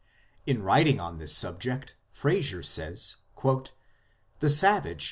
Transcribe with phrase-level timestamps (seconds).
[0.47, 3.17] In writing on this subject Frazer says:"
[4.39, 4.99] The savage.